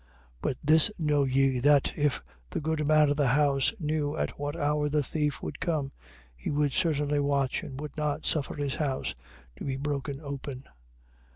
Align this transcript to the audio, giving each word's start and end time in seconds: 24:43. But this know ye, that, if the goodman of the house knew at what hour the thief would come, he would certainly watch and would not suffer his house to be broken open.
24:43. 0.01 0.07
But 0.41 0.57
this 0.63 0.91
know 0.97 1.23
ye, 1.25 1.59
that, 1.59 1.93
if 1.95 2.23
the 2.49 2.59
goodman 2.59 3.11
of 3.11 3.17
the 3.17 3.27
house 3.27 3.71
knew 3.79 4.17
at 4.17 4.39
what 4.39 4.55
hour 4.55 4.89
the 4.89 5.03
thief 5.03 5.43
would 5.43 5.59
come, 5.59 5.91
he 6.35 6.49
would 6.49 6.71
certainly 6.73 7.19
watch 7.19 7.61
and 7.61 7.79
would 7.79 7.95
not 7.95 8.25
suffer 8.25 8.55
his 8.55 8.73
house 8.73 9.13
to 9.57 9.63
be 9.63 9.77
broken 9.77 10.19
open. 10.19 10.63